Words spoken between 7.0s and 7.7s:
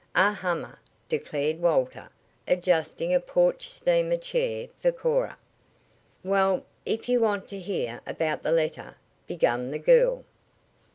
you want to